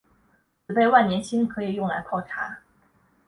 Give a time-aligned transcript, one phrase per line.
[0.65, 2.57] 紫背万年青可以用来泡茶。